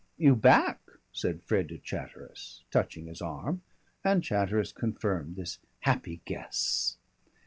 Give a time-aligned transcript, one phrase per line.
[0.17, 0.81] "You back?"
[1.11, 3.61] said Fred to Chatteris, touching his arm,
[4.03, 6.97] and Chatteris confirmed this happy guess.